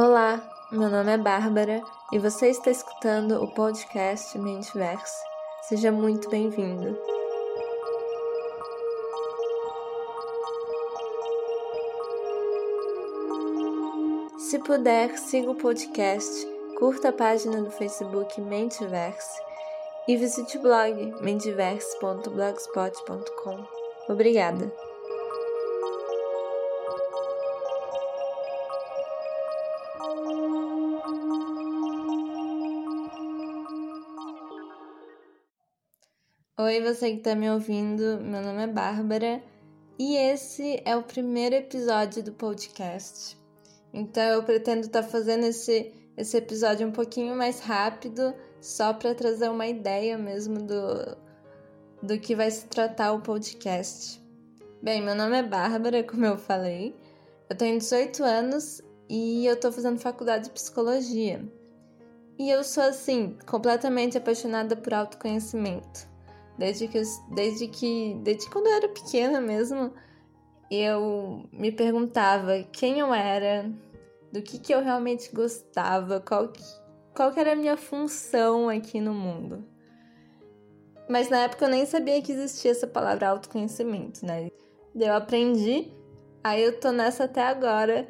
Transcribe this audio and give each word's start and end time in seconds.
Olá, 0.00 0.40
meu 0.70 0.88
nome 0.88 1.10
é 1.10 1.18
Bárbara 1.18 1.82
e 2.12 2.20
você 2.20 2.50
está 2.50 2.70
escutando 2.70 3.42
o 3.42 3.48
podcast 3.48 4.38
Mentiverse. 4.38 5.24
Seja 5.62 5.90
muito 5.90 6.30
bem-vindo. 6.30 6.96
Se 14.38 14.60
puder, 14.60 15.18
siga 15.18 15.50
o 15.50 15.56
podcast, 15.56 16.46
curta 16.78 17.08
a 17.08 17.12
página 17.12 17.60
do 17.60 17.72
Facebook 17.72 18.40
Mentiverse 18.40 19.42
e 20.06 20.16
visite 20.16 20.58
o 20.58 20.62
blog 20.62 21.12
mentiverse.blogspot.com. 21.20 23.66
Obrigada! 24.08 24.87
Oi, 36.60 36.80
você 36.80 37.10
que 37.10 37.16
está 37.18 37.34
me 37.34 37.50
ouvindo, 37.50 38.20
meu 38.20 38.40
nome 38.40 38.62
é 38.62 38.66
Bárbara 38.68 39.42
e 39.98 40.14
esse 40.16 40.80
é 40.84 40.96
o 40.96 41.02
primeiro 41.02 41.56
episódio 41.56 42.22
do 42.22 42.32
podcast. 42.32 43.36
Então 43.92 44.22
eu 44.22 44.44
pretendo 44.44 44.82
estar 44.82 45.02
tá 45.02 45.08
fazendo 45.08 45.44
esse, 45.44 45.92
esse 46.16 46.36
episódio 46.36 46.86
um 46.86 46.92
pouquinho 46.92 47.34
mais 47.34 47.58
rápido, 47.58 48.32
só 48.60 48.94
para 48.94 49.16
trazer 49.16 49.48
uma 49.48 49.66
ideia 49.66 50.16
mesmo 50.16 50.62
do, 50.62 51.16
do 52.02 52.20
que 52.20 52.36
vai 52.36 52.52
se 52.52 52.66
tratar 52.66 53.12
o 53.12 53.20
podcast. 53.20 54.22
Bem, 54.80 55.02
meu 55.02 55.16
nome 55.16 55.38
é 55.38 55.42
Bárbara, 55.42 56.04
como 56.04 56.24
eu 56.24 56.38
falei, 56.38 56.94
eu 57.50 57.56
tenho 57.56 57.78
18 57.78 58.22
anos 58.22 58.80
e 59.08 59.46
eu 59.46 59.54
estou 59.54 59.72
fazendo 59.72 59.98
faculdade 59.98 60.44
de 60.44 60.50
psicologia. 60.50 61.42
E 62.38 62.50
eu 62.50 62.62
sou 62.62 62.84
assim, 62.84 63.36
completamente 63.46 64.16
apaixonada 64.16 64.76
por 64.76 64.94
autoconhecimento. 64.94 66.06
Desde 66.56 66.86
que, 66.88 67.00
desde 67.34 67.68
que, 67.68 68.20
desde 68.22 68.48
quando 68.50 68.66
eu 68.66 68.74
era 68.74 68.88
pequena 68.88 69.40
mesmo, 69.40 69.92
eu 70.70 71.48
me 71.52 71.72
perguntava 71.72 72.62
quem 72.72 73.00
eu 73.00 73.12
era, 73.14 73.72
do 74.32 74.42
que, 74.42 74.58
que 74.58 74.74
eu 74.74 74.82
realmente 74.82 75.34
gostava, 75.34 76.20
qual, 76.20 76.48
que, 76.48 76.62
qual 77.14 77.32
que 77.32 77.40
era 77.40 77.52
a 77.52 77.56
minha 77.56 77.76
função 77.76 78.68
aqui 78.68 79.00
no 79.00 79.14
mundo. 79.14 79.64
Mas 81.08 81.30
na 81.30 81.38
época 81.38 81.64
eu 81.64 81.70
nem 81.70 81.86
sabia 81.86 82.20
que 82.20 82.32
existia 82.32 82.70
essa 82.70 82.86
palavra 82.86 83.28
autoconhecimento, 83.28 84.26
né? 84.26 84.50
Eu 84.94 85.14
aprendi, 85.14 85.90
aí 86.44 86.62
eu 86.62 86.78
tô 86.78 86.92
nessa 86.92 87.24
até 87.24 87.42
agora, 87.42 88.06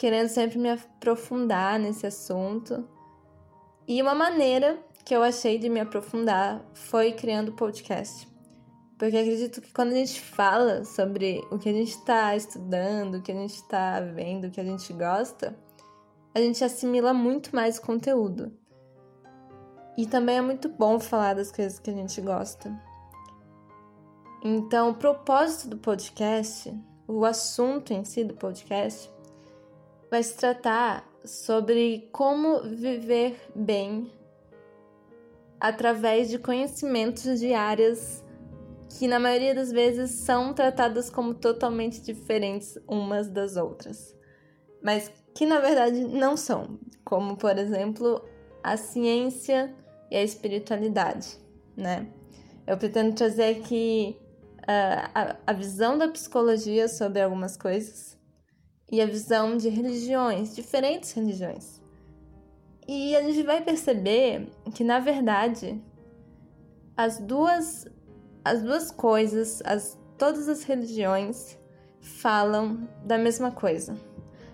querendo 0.00 0.28
sempre 0.28 0.58
me 0.58 0.70
aprofundar 0.70 1.78
nesse 1.78 2.06
assunto. 2.06 2.88
E 3.86 4.00
uma 4.00 4.14
maneira 4.14 4.78
que 5.04 5.14
eu 5.14 5.22
achei 5.22 5.58
de 5.58 5.68
me 5.68 5.78
aprofundar 5.78 6.64
foi 6.72 7.12
criando 7.12 7.52
podcast. 7.52 8.26
Porque 8.98 9.18
acredito 9.18 9.60
que 9.60 9.70
quando 9.70 9.92
a 9.92 9.96
gente 9.96 10.18
fala 10.18 10.86
sobre 10.86 11.46
o 11.50 11.58
que 11.58 11.68
a 11.68 11.72
gente 11.74 11.90
está 11.90 12.34
estudando, 12.34 13.16
o 13.16 13.22
que 13.22 13.30
a 13.30 13.34
gente 13.34 13.56
está 13.56 14.00
vendo, 14.00 14.46
o 14.46 14.50
que 14.50 14.58
a 14.58 14.64
gente 14.64 14.90
gosta, 14.94 15.54
a 16.34 16.40
gente 16.40 16.64
assimila 16.64 17.12
muito 17.12 17.54
mais 17.54 17.78
conteúdo. 17.78 18.50
E 19.98 20.06
também 20.06 20.38
é 20.38 20.40
muito 20.40 20.70
bom 20.70 20.98
falar 20.98 21.34
das 21.34 21.52
coisas 21.52 21.78
que 21.78 21.90
a 21.90 21.94
gente 21.94 22.18
gosta. 22.22 22.74
Então, 24.42 24.88
o 24.88 24.94
propósito 24.94 25.68
do 25.68 25.76
podcast, 25.76 26.74
o 27.06 27.26
assunto 27.26 27.92
em 27.92 28.02
si 28.02 28.24
do 28.24 28.32
podcast, 28.32 29.12
vai 30.10 30.22
se 30.22 30.36
tratar 30.36 31.08
sobre 31.24 32.08
como 32.12 32.62
viver 32.62 33.36
bem 33.54 34.10
através 35.60 36.28
de 36.28 36.38
conhecimentos 36.38 37.38
de 37.38 37.54
áreas 37.54 38.24
que, 38.98 39.06
na 39.06 39.20
maioria 39.20 39.54
das 39.54 39.70
vezes, 39.70 40.10
são 40.22 40.52
tratadas 40.52 41.08
como 41.08 41.34
totalmente 41.34 42.00
diferentes 42.00 42.76
umas 42.88 43.28
das 43.28 43.56
outras, 43.56 44.16
mas 44.82 45.12
que 45.34 45.46
na 45.46 45.60
verdade 45.60 46.04
não 46.04 46.36
são, 46.36 46.78
como 47.04 47.36
por 47.36 47.56
exemplo 47.56 48.24
a 48.64 48.76
ciência 48.76 49.72
e 50.10 50.16
a 50.16 50.22
espiritualidade, 50.22 51.38
né? 51.76 52.08
Eu 52.66 52.76
pretendo 52.76 53.14
trazer 53.14 53.56
aqui 53.56 54.16
uh, 54.62 55.10
a, 55.14 55.36
a 55.46 55.52
visão 55.52 55.96
da 55.96 56.08
psicologia 56.08 56.88
sobre 56.88 57.20
algumas 57.20 57.56
coisas 57.56 58.19
e 58.90 59.00
a 59.00 59.06
visão 59.06 59.56
de 59.56 59.68
religiões, 59.68 60.54
diferentes 60.54 61.12
religiões. 61.12 61.80
E 62.88 63.14
a 63.14 63.22
gente 63.22 63.42
vai 63.42 63.62
perceber 63.62 64.48
que, 64.74 64.82
na 64.82 64.98
verdade, 64.98 65.80
as 66.96 67.18
duas, 67.18 67.86
as 68.44 68.62
duas 68.62 68.90
coisas, 68.90 69.62
as, 69.64 69.98
todas 70.18 70.48
as 70.48 70.64
religiões 70.64 71.56
falam 72.00 72.88
da 73.04 73.16
mesma 73.16 73.50
coisa. 73.52 73.96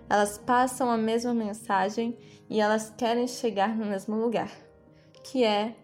Elas 0.08 0.38
passam 0.38 0.90
a 0.90 0.96
mesma 0.96 1.32
mensagem 1.32 2.16
e 2.48 2.60
elas 2.60 2.92
querem 2.96 3.26
chegar 3.26 3.74
no 3.74 3.86
mesmo 3.86 4.16
lugar, 4.16 4.50
que 5.24 5.42
é 5.42 5.74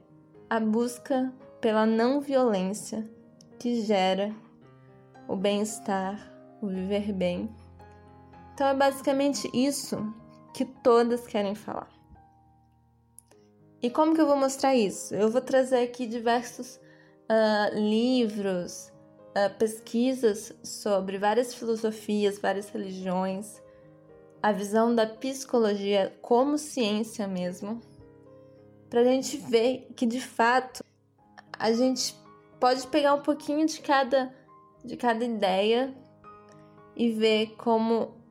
a 0.48 0.60
busca 0.60 1.32
pela 1.60 1.86
não 1.86 2.20
violência 2.20 3.08
que 3.58 3.80
gera 3.82 4.34
o 5.26 5.36
bem-estar, 5.36 6.32
o 6.60 6.66
viver 6.66 7.12
bem. 7.12 7.48
Então 8.62 8.70
é 8.70 8.76
basicamente 8.76 9.50
isso 9.52 10.14
que 10.54 10.64
todas 10.64 11.26
querem 11.26 11.52
falar. 11.52 11.90
E 13.82 13.90
como 13.90 14.14
que 14.14 14.20
eu 14.20 14.26
vou 14.28 14.36
mostrar 14.36 14.72
isso? 14.72 15.12
Eu 15.16 15.28
vou 15.28 15.40
trazer 15.40 15.78
aqui 15.78 16.06
diversos 16.06 16.76
uh, 16.76 17.74
livros, 17.74 18.92
uh, 19.30 19.52
pesquisas 19.58 20.54
sobre 20.62 21.18
várias 21.18 21.52
filosofias, 21.52 22.38
várias 22.38 22.68
religiões, 22.68 23.60
a 24.40 24.52
visão 24.52 24.94
da 24.94 25.08
psicologia 25.08 26.16
como 26.22 26.56
ciência 26.56 27.26
mesmo, 27.26 27.82
para 28.88 29.00
a 29.00 29.04
gente 29.04 29.38
ver 29.38 29.88
que 29.96 30.06
de 30.06 30.20
fato 30.20 30.84
a 31.58 31.72
gente 31.72 32.14
pode 32.60 32.86
pegar 32.86 33.14
um 33.14 33.22
pouquinho 33.22 33.66
de 33.66 33.80
cada, 33.80 34.32
de 34.84 34.96
cada 34.96 35.24
ideia 35.24 35.92
e 36.94 37.10
ver 37.10 37.56
como, 37.56 38.21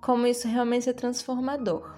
como 0.00 0.26
isso 0.26 0.46
realmente 0.48 0.88
é 0.88 0.92
transformador. 0.92 1.94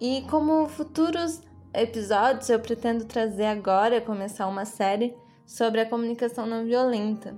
E 0.00 0.22
como 0.30 0.68
futuros 0.68 1.40
episódios, 1.72 2.48
eu 2.50 2.60
pretendo 2.60 3.04
trazer 3.04 3.46
agora, 3.46 4.00
começar 4.00 4.46
uma 4.46 4.64
série 4.64 5.16
sobre 5.46 5.80
a 5.80 5.88
comunicação 5.88 6.46
não 6.46 6.64
violenta. 6.64 7.34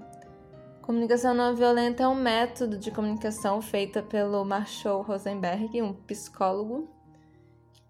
Comunicação 0.83 1.35
não 1.35 1.55
violenta 1.55 2.05
é 2.05 2.09
um 2.09 2.15
método 2.15 2.79
de 2.79 2.91
comunicação 2.91 3.61
feita 3.61 4.03
pelo 4.03 4.45
Marshall 4.45 5.03
Rosenberg, 5.03 5.83
um 5.83 5.93
psicólogo, 5.93 6.89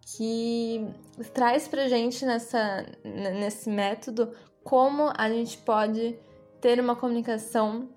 que 0.00 0.86
traz 1.34 1.68
pra 1.68 1.88
gente 1.88 2.24
nessa, 2.24 2.86
nesse 3.04 3.68
método 3.68 4.32
como 4.62 5.12
a 5.16 5.28
gente 5.28 5.58
pode 5.58 6.18
ter 6.60 6.80
uma 6.80 6.96
comunicação 6.96 7.88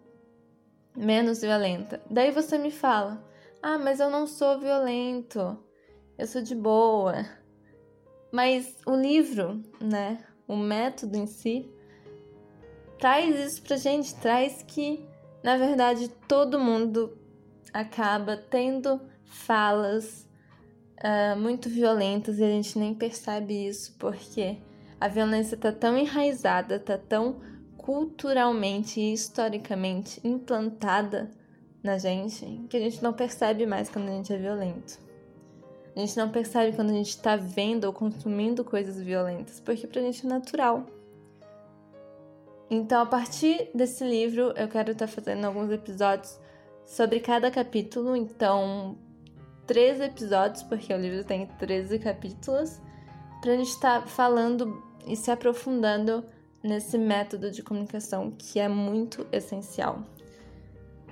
menos 1.00 1.42
violenta. 1.42 2.02
Daí 2.10 2.32
você 2.32 2.58
me 2.58 2.72
fala: 2.72 3.24
"Ah, 3.62 3.78
mas 3.78 4.00
eu 4.00 4.10
não 4.10 4.28
sou 4.28 4.60
violento" 4.60 5.58
eu 6.20 6.28
sou 6.28 6.42
de 6.42 6.54
boa. 6.54 7.26
Mas 8.30 8.76
o 8.86 8.94
livro, 8.94 9.64
né, 9.80 10.20
o 10.46 10.56
método 10.58 11.18
em 11.18 11.26
si, 11.26 11.72
traz 13.00 13.40
isso 13.40 13.62
pra 13.64 13.78
gente, 13.78 14.14
traz 14.16 14.62
que, 14.62 15.08
na 15.42 15.56
verdade, 15.56 16.10
todo 16.28 16.60
mundo 16.60 17.18
acaba 17.74 18.36
tendo 18.36 19.00
falas 19.24 20.28
uh, 21.02 21.40
muito 21.40 21.70
violentas 21.70 22.38
e 22.38 22.44
a 22.44 22.50
gente 22.50 22.78
nem 22.78 22.94
percebe 22.94 23.68
isso 23.68 23.96
porque 23.98 24.58
a 25.00 25.08
violência 25.08 25.56
tá 25.56 25.72
tão 25.72 25.98
enraizada, 25.98 26.80
tá 26.80 26.98
tão 26.98 27.40
culturalmente 27.90 29.00
e 29.00 29.14
historicamente 29.14 30.22
implantada 30.24 31.32
na 31.82 31.98
gente 31.98 32.46
que 32.70 32.78
a 32.78 32.80
gente 32.80 33.02
não 33.02 33.12
percebe 33.12 33.66
mais 33.66 33.90
quando 33.90 34.10
a 34.10 34.12
gente 34.12 34.32
é 34.32 34.38
violento. 34.38 35.00
A 35.96 36.00
gente 36.00 36.16
não 36.16 36.30
percebe 36.30 36.76
quando 36.76 36.92
a 36.92 36.94
gente 36.94 37.10
está 37.10 37.36
vendo 37.36 37.86
ou 37.86 37.92
consumindo 37.92 38.64
coisas 38.64 39.02
violentas, 39.02 39.60
porque 39.60 39.88
pra 39.88 40.04
gente 40.04 40.24
é 40.24 40.30
natural. 40.30 40.86
Então, 42.70 43.02
a 43.02 43.08
partir 43.08 43.72
desse 43.74 44.04
livro, 44.04 44.54
eu 44.56 44.68
quero 44.68 44.92
estar 44.92 45.08
tá 45.08 45.12
fazendo 45.12 45.46
alguns 45.46 45.72
episódios 45.72 46.40
sobre 46.86 47.20
cada 47.20 47.50
capítulo. 47.50 48.16
Então, 48.16 49.00
13 49.66 50.04
episódios, 50.04 50.62
porque 50.62 50.94
o 50.94 50.98
livro 50.98 51.24
tem 51.24 51.48
13 51.58 51.98
capítulos, 51.98 52.80
pra 53.42 53.56
gente 53.56 53.70
estar 53.70 54.02
tá 54.02 54.06
falando 54.08 54.80
e 55.08 55.16
se 55.16 55.32
aprofundando 55.32 56.24
nesse 56.64 56.98
método 56.98 57.52
de 57.52 57.64
comunicação 57.64 58.32
que 58.32 58.60
é 58.60 58.68
muito 58.68 59.28
essencial. 59.32 60.04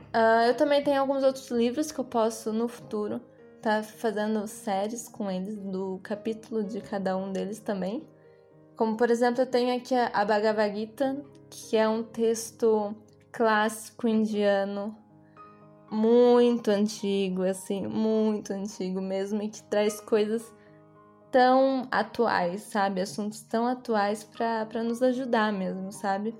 Uh, 0.08 0.48
eu 0.48 0.56
também 0.56 0.84
tenho 0.84 1.00
alguns 1.00 1.24
outros 1.24 1.50
livros 1.50 1.92
que 1.92 2.00
eu 2.00 2.06
posso 2.06 2.52
no 2.52 2.68
futuro 2.68 3.22
estar 3.58 3.82
tá 3.82 3.84
fazendo 3.84 4.48
séries 4.48 5.08
com 5.08 5.30
eles, 5.30 5.58
do 5.58 6.00
capítulo 6.02 6.64
de 6.64 6.82
cada 6.82 7.18
um 7.18 7.32
deles 7.32 7.60
também. 7.60 8.04
Como, 8.76 8.96
por 8.96 9.10
exemplo, 9.10 9.42
eu 9.42 9.46
tenho 9.46 9.76
aqui 9.76 9.96
a 9.96 10.24
Bhagavad 10.24 10.76
Gita, 10.76 11.18
que 11.50 11.76
é 11.76 11.88
um 11.88 12.04
texto 12.04 12.96
clássico 13.32 14.08
indiano, 14.08 14.96
muito 15.90 16.70
antigo, 16.70 17.44
assim, 17.44 17.88
muito 17.88 18.54
antigo 18.54 19.02
mesmo, 19.02 19.42
e 19.42 19.50
que 19.50 19.64
traz 19.64 20.00
coisas 20.00 20.54
tão 21.38 21.88
atuais, 21.92 22.64
sabe? 22.64 23.00
Assuntos 23.00 23.42
tão 23.44 23.68
atuais 23.68 24.24
para 24.24 24.82
nos 24.82 25.04
ajudar 25.04 25.54
mesmo, 25.54 25.92
sabe? 25.92 26.34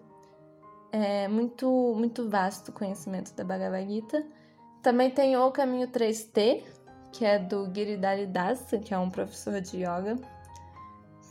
É 0.92 1.28
muito, 1.28 1.94
muito 1.96 2.28
vasto 2.28 2.70
o 2.70 2.72
conhecimento 2.72 3.32
da 3.36 3.44
Bhagavad 3.44 3.88
Gita. 3.88 4.26
Também 4.82 5.12
tem 5.12 5.38
o 5.38 5.52
Caminho 5.52 5.88
3T, 5.90 6.64
que 7.12 7.24
é 7.24 7.38
do 7.38 7.72
Giridhari 7.72 8.26
Das, 8.26 8.72
que 8.84 8.92
é 8.92 8.98
um 8.98 9.12
professor 9.12 9.62
de 9.62 9.78
yoga, 9.78 10.16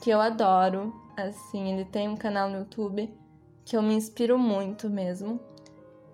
que 0.00 0.10
eu 0.10 0.20
adoro. 0.20 0.94
Assim, 1.16 1.72
ele 1.72 1.86
tem 1.86 2.08
um 2.08 2.16
canal 2.16 2.48
no 2.48 2.58
YouTube 2.58 3.12
que 3.64 3.76
eu 3.76 3.82
me 3.82 3.94
inspiro 3.94 4.38
muito 4.38 4.88
mesmo. 4.88 5.40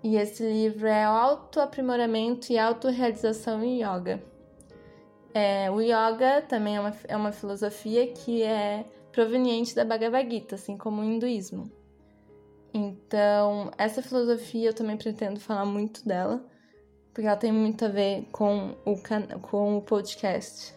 E 0.03 0.15
esse 0.15 0.41
livro 0.41 0.87
é 0.87 1.03
Autoaprimoramento 1.03 2.51
e 2.51 2.57
Autorrealização 2.57 3.63
em 3.63 3.83
Yoga. 3.83 4.32
É, 5.33 5.71
o 5.71 5.81
yoga 5.81 6.43
também 6.47 6.75
é 6.75 6.79
uma, 6.79 6.93
é 7.07 7.17
uma 7.17 7.31
filosofia 7.31 8.07
que 8.13 8.43
é 8.43 8.85
proveniente 9.11 9.75
da 9.75 9.83
Bhagavad 9.83 10.29
Gita, 10.29 10.55
assim 10.55 10.77
como 10.77 11.01
o 11.01 11.05
hinduísmo. 11.05 11.71
Então, 12.73 13.71
essa 13.77 14.01
filosofia 14.01 14.69
eu 14.69 14.73
também 14.73 14.97
pretendo 14.97 15.39
falar 15.39 15.65
muito 15.65 16.05
dela, 16.07 16.43
porque 17.13 17.27
ela 17.27 17.37
tem 17.37 17.51
muito 17.51 17.85
a 17.85 17.87
ver 17.87 18.27
com 18.31 18.75
o, 18.85 18.95
com 19.41 19.77
o 19.77 19.81
podcast. 19.81 20.75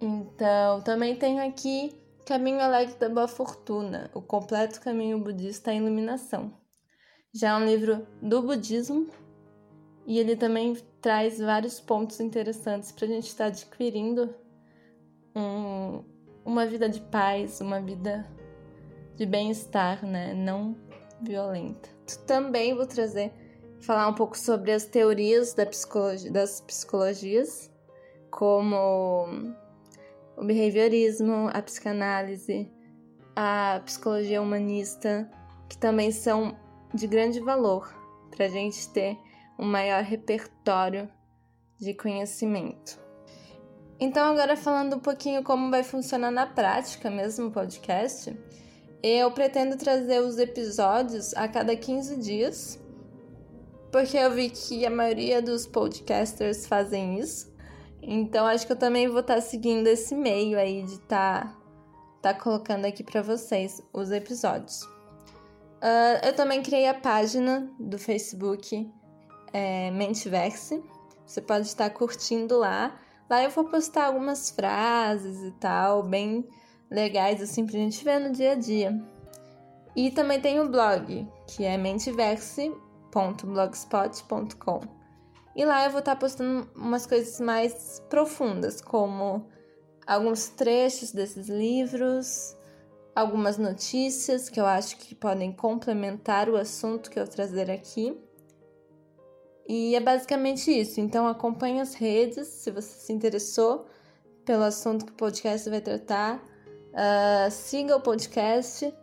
Então, 0.00 0.80
também 0.82 1.16
tenho 1.16 1.46
aqui 1.46 1.92
Caminho 2.26 2.60
Alegre 2.60 2.96
da 2.96 3.08
Boa 3.08 3.28
Fortuna, 3.28 4.10
o 4.14 4.22
completo 4.22 4.80
caminho 4.80 5.18
budista 5.18 5.70
à 5.70 5.74
iluminação. 5.74 6.52
Já 7.32 7.50
é 7.50 7.54
um 7.54 7.64
livro 7.64 8.06
do 8.22 8.42
budismo 8.42 9.08
e 10.06 10.18
ele 10.18 10.34
também 10.34 10.76
traz 11.04 11.38
vários 11.38 11.80
pontos 11.80 12.18
interessantes 12.18 12.90
para 12.90 13.04
a 13.04 13.08
gente 13.08 13.26
estar 13.26 13.44
tá 13.44 13.48
adquirindo 13.48 14.34
um, 15.36 16.02
uma 16.42 16.64
vida 16.64 16.88
de 16.88 16.98
paz, 16.98 17.60
uma 17.60 17.78
vida 17.78 18.26
de 19.14 19.26
bem-estar, 19.26 20.02
né? 20.06 20.32
Não 20.32 20.74
violenta. 21.20 21.90
Também 22.26 22.74
vou 22.74 22.86
trazer 22.86 23.34
falar 23.80 24.08
um 24.08 24.14
pouco 24.14 24.38
sobre 24.38 24.72
as 24.72 24.86
teorias 24.86 25.52
da 25.52 25.66
psicologia, 25.66 26.32
das 26.32 26.62
psicologias, 26.62 27.70
como 28.30 29.26
o 30.38 30.42
behaviorismo, 30.42 31.50
a 31.52 31.60
psicanálise, 31.60 32.72
a 33.36 33.82
psicologia 33.84 34.40
humanista, 34.40 35.30
que 35.68 35.76
também 35.76 36.10
são 36.10 36.56
de 36.94 37.06
grande 37.06 37.40
valor 37.40 37.94
para 38.30 38.46
a 38.46 38.48
gente 38.48 38.88
ter 38.88 39.18
um 39.58 39.66
maior 39.66 40.02
repertório 40.02 41.08
de 41.78 41.94
conhecimento. 41.94 42.98
Então, 43.98 44.32
agora 44.32 44.56
falando 44.56 44.96
um 44.96 45.00
pouquinho 45.00 45.42
como 45.42 45.70
vai 45.70 45.82
funcionar 45.82 46.30
na 46.30 46.46
prática 46.46 47.10
mesmo 47.10 47.46
o 47.46 47.50
podcast, 47.50 48.36
eu 49.02 49.30
pretendo 49.30 49.76
trazer 49.76 50.20
os 50.20 50.38
episódios 50.38 51.34
a 51.34 51.46
cada 51.46 51.76
15 51.76 52.16
dias 52.16 52.84
porque 53.94 54.16
eu 54.16 54.32
vi 54.32 54.50
que 54.50 54.84
a 54.84 54.90
maioria 54.90 55.40
dos 55.40 55.68
podcasters 55.68 56.66
fazem 56.66 57.20
isso. 57.20 57.54
Então 58.02 58.44
acho 58.44 58.66
que 58.66 58.72
eu 58.72 58.76
também 58.76 59.06
vou 59.06 59.20
estar 59.20 59.36
tá 59.36 59.40
seguindo 59.40 59.86
esse 59.86 60.16
meio 60.16 60.58
aí 60.58 60.82
de 60.82 60.94
estar 60.94 61.56
tá, 62.20 62.32
tá 62.32 62.34
colocando 62.34 62.86
aqui 62.86 63.04
para 63.04 63.22
vocês 63.22 63.80
os 63.92 64.10
episódios. 64.10 64.82
Uh, 64.82 66.26
eu 66.26 66.34
também 66.34 66.60
criei 66.60 66.88
a 66.88 66.94
página 66.94 67.70
do 67.78 67.96
Facebook 67.96 68.90
é, 69.54 69.90
Mentiverse. 69.90 70.84
Você 71.24 71.40
pode 71.40 71.66
estar 71.66 71.88
curtindo 71.88 72.58
lá. 72.58 73.00
Lá 73.30 73.42
eu 73.42 73.48
vou 73.48 73.64
postar 73.64 74.08
algumas 74.08 74.50
frases 74.50 75.42
e 75.42 75.50
tal, 75.52 76.02
bem 76.02 76.46
legais, 76.90 77.40
assim, 77.40 77.64
pra 77.64 77.78
gente 77.78 78.04
ver 78.04 78.18
no 78.20 78.32
dia 78.32 78.52
a 78.52 78.54
dia. 78.54 79.02
E 79.96 80.10
também 80.10 80.38
tem 80.38 80.60
o 80.60 80.68
blog, 80.68 81.26
que 81.46 81.64
é 81.64 81.78
Mentiverse 81.78 82.70
www.blogspot.com. 83.14 84.80
E 85.54 85.64
lá 85.64 85.84
eu 85.84 85.90
vou 85.90 86.00
estar 86.00 86.16
postando 86.16 86.68
umas 86.74 87.06
coisas 87.06 87.38
mais 87.40 88.02
profundas, 88.10 88.80
como 88.80 89.46
alguns 90.04 90.48
trechos 90.48 91.12
desses 91.12 91.48
livros, 91.48 92.56
algumas 93.14 93.56
notícias 93.56 94.48
que 94.48 94.60
eu 94.60 94.66
acho 94.66 94.96
que 94.96 95.14
podem 95.14 95.52
complementar 95.52 96.50
o 96.50 96.56
assunto 96.56 97.08
que 97.08 97.20
eu 97.20 97.28
trazer 97.28 97.70
aqui. 97.70 98.18
E 99.66 99.94
é 99.94 100.00
basicamente 100.00 100.70
isso. 100.70 101.00
Então 101.00 101.26
acompanhe 101.26 101.80
as 101.80 101.94
redes 101.94 102.48
se 102.48 102.70
você 102.70 102.98
se 102.98 103.12
interessou 103.12 103.86
pelo 104.44 104.62
assunto 104.62 105.06
que 105.06 105.12
o 105.12 105.16
podcast 105.16 105.68
vai 105.68 105.80
tratar. 105.80 106.42
Uh, 106.92 107.50
siga 107.50 107.96
o 107.96 108.00
podcast 108.00 108.94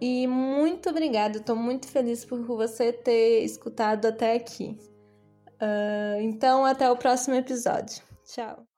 e 0.00 0.26
muito 0.26 0.88
obrigada, 0.88 1.38
estou 1.38 1.56
muito 1.56 1.86
feliz 1.86 2.24
por 2.24 2.42
você 2.42 2.92
ter 2.92 3.44
escutado 3.44 4.06
até 4.06 4.34
aqui. 4.34 4.78
Uh, 5.54 6.20
então, 6.20 6.64
até 6.64 6.90
o 6.90 6.96
próximo 6.96 7.34
episódio. 7.36 8.02
Tchau! 8.24 8.73